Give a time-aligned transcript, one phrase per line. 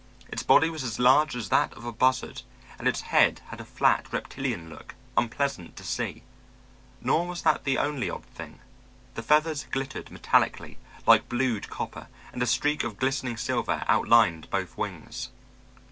[0.29, 2.41] Its body was as large as that of a buzzard,
[2.79, 6.23] and its head had a flat, reptilian look, unpleasant to see.
[7.01, 8.61] Nor was that the only odd thing.
[9.13, 14.75] The feathers glittered metallically, like blued copper, and a streak of glistening silver outlined both
[14.75, 15.29] wings.